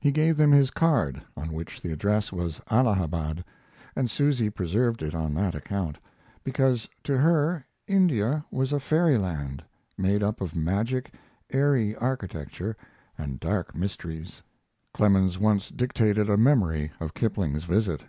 [0.00, 3.44] He gave them his card, on which the address was Allahabad,
[3.94, 5.96] and Susy preserved it on that account,
[6.42, 9.62] because to her India was a fairyland,
[9.96, 11.14] made up of magic,
[11.52, 12.76] airy architecture,
[13.16, 14.42] and dark mysteries.
[14.92, 18.02] Clemens once dictated a memory of Kipling's visit.